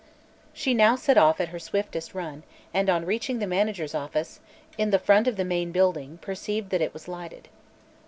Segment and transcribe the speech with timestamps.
[0.51, 2.41] She now set off at her swiftest run
[2.73, 4.39] and on reaching the manager's office,
[4.75, 7.49] in the front of the main building, perceived that it was lighted.